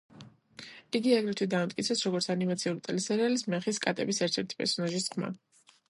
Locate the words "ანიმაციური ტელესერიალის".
2.35-3.47